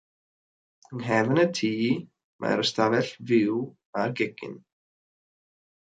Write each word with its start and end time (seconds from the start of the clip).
Yng 0.91 1.01
nghefn 1.01 1.41
y 1.41 1.43
tŷ 1.59 1.69
mae'r 2.41 2.63
ystafell 2.65 3.13
fyw 3.29 3.61
a'r 4.01 4.19
gegin. 4.23 4.61